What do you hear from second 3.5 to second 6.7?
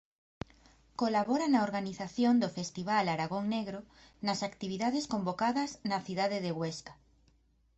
Negro nas actividades convocadas na cidade de